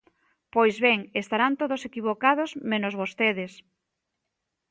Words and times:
Pois 0.53 0.75
ben, 0.85 0.99
estarán 1.21 1.53
todos 1.61 1.81
equivocados 1.89 2.49
menos 2.71 2.93
vostedes. 3.01 3.51